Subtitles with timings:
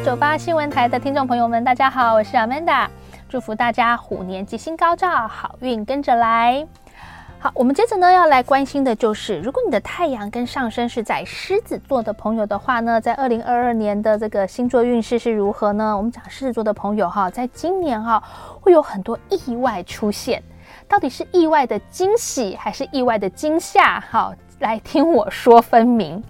[0.00, 2.88] 九八新闻台的听众朋友们，大家好，我是 Amanda，
[3.28, 6.66] 祝福大家虎年吉星高照，好运跟着来。
[7.38, 15.96] 好，我们接着呢要来关心的就是，如果你的太阳跟上升是在狮子座的朋友的话呢，在二零二二年的这个星座运势是如何呢？
[15.96, 18.20] 我们讲狮子座的朋友哈，在今年哈
[18.60, 20.42] 会有很多意外出现，
[20.88, 24.00] 到底是意外的惊喜还是意外的惊吓？
[24.00, 26.22] 好，来听我说分明。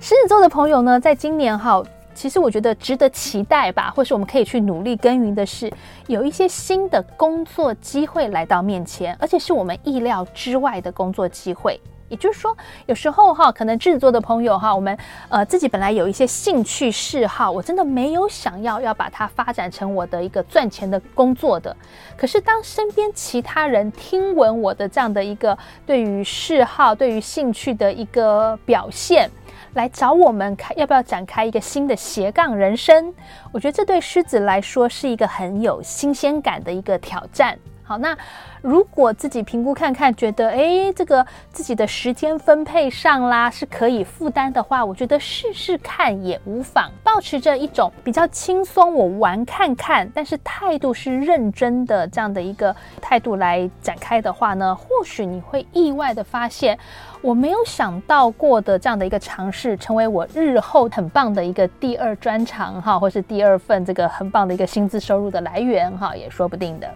[0.00, 1.82] 狮子座的朋友呢，在今年哈。
[2.20, 5.72] 其实我觉得值得期待吧，或是我们可以去努力耕耘的是，
[6.06, 11.80] 有一些新的工作机会来到面前，而且是我们意料之外的工作机会。
[12.10, 14.94] 也就是说，有时候哈，可能制作的朋友哈，我们
[15.30, 21.74] 呃自己本来有一些兴趣嗜好，我真的没有想要要把它发展成我的一个赚钱的工作的。
[22.18, 29.30] 可是当身边其他人听闻我的这样的一个对于嗜好、对于兴趣的一个表现。
[29.74, 33.14] 来找我们开，要不要展开一个新的斜杠人生？
[33.52, 37.56] 我觉得这对狮子来说是一个很有新鲜感的一个挑战。
[37.90, 38.16] 好，那
[38.62, 46.88] 如果自己评估看看，觉得哎，这个自己的时间分配上啦是可以负担的话，我觉得试试看也无妨。
[47.02, 56.78] 保持着一种比较轻松，我玩看看，但是态度是认真的这样的一个态度来展开的话呢，或许你会意外的发现，
[57.20, 66.88] 我没有想到过的这样的一个尝试，成为我日后很棒的一个第二专长哈，或是第二份这个很棒的一个薪资收入的来源哈，也说不定的。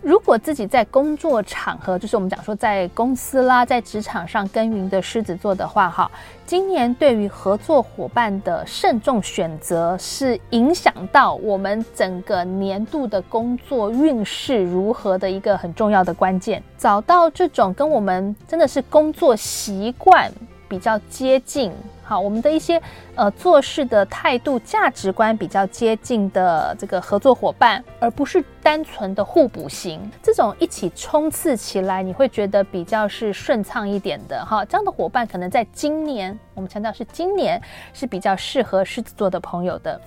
[0.00, 6.10] 如果自己在工作场合，就是我们讲说在公司啦，在职场上耕耘的狮子座的话，哈，
[6.46, 16.62] 今年对于合作伙伴的慎重选择，是影响到我们整个年度的工作运势如何的一个很重要的关键。
[16.78, 20.32] 找到这种跟我们真的是工作习惯
[20.68, 21.72] 比较接近。
[22.02, 22.80] 好，我们的一些
[23.14, 34.64] 呃做事的态度、价值观比较接近的这个合作伙伴，而不是单纯的互补型，这种一起冲刺起来，你会觉得比较是顺畅一点的哈。
[34.64, 37.60] 这样的伙伴可能在今年，我们强调是今年
[37.92, 40.00] 是比较适合狮子座的朋友的。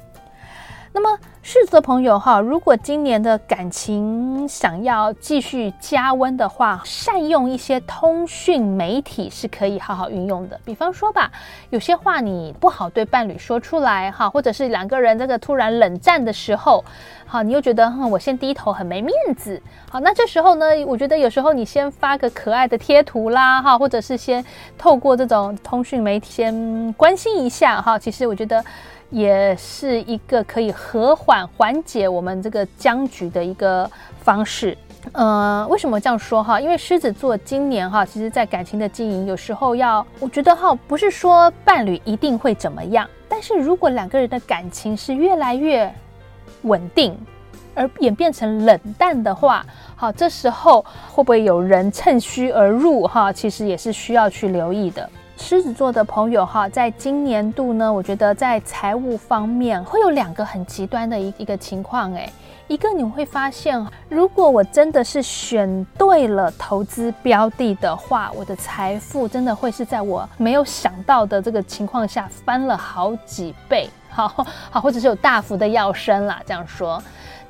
[0.94, 10.60] 那么，狮子的朋友哈，如果今年的感情想要继续加温的话，善用一些通讯媒体是可以好好运用的。
[10.66, 11.32] 比方说吧，
[11.70, 16.84] 有些话你不好对伴侣说出来哈，或者是两个人这个突然冷战的时候，
[17.26, 19.62] 好，你又觉得哼，我先低头很没面子。
[19.90, 24.44] 好，那这时候呢，我觉得有时候你先发个可爱的贴图啦，哈，或者是先
[24.78, 28.62] 透过这种通讯媒体先关心一下哈，其实我觉得。
[29.12, 33.90] 也是一个可以和缓缓解我们这个僵局的一个
[34.24, 34.76] 方式。
[35.12, 36.60] 呃，为什么这样说哈？
[36.62, 45.92] 因为狮子座今年哈，其实在感情的经营，有时候要，我觉得哈，不是说伴侣一定会怎么样，但是如果两个人的感情是越来越
[46.62, 47.18] 稳定，
[47.74, 53.34] 而演变成冷淡的话，好，这时候会不会有人趁虚而入哈？
[53.34, 55.10] 其实也是需要去留意的。
[55.42, 62.32] 狮子座的朋友哈，在今年度呢，我觉得在财务方面会有两个很极端的一一个情况诶，
[62.68, 77.02] 一个你会发现，如果我真的是选对了投资标的的话，我的财富真的会是在我没有想到的这个情况下翻了好几倍，好好或者是有大幅的要升啦，这样说。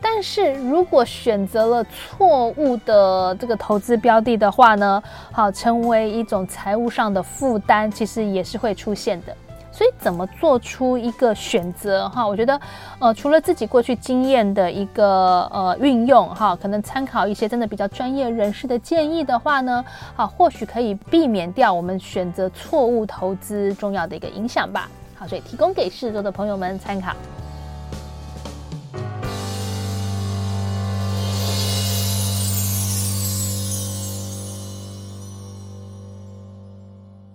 [0.02, 5.02] 但是如果选择了错误的这个投资标的的话呢，
[5.32, 9.36] 好，成为一种财务上的负担，其实也是会出现的。
[9.74, 12.28] 所以怎么做出一个选择哈？
[12.28, 12.60] 我觉得，
[13.00, 19.84] 呃，除了自己过去经验的一个呃运用哈，可能参考一些真的比较专业人士的建议的话呢，
[20.14, 24.90] 好，或许可以避免掉我们选择错误投资重要的一个影响吧。
[25.16, 27.14] 好，所以提供给狮子座的朋友们参考。